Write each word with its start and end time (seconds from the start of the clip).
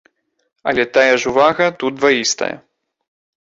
Але 0.71 0.85
тая 0.95 1.13
ж 1.25 1.29
увага 1.33 1.69
тут 1.85 2.01
дваістая. 2.01 2.51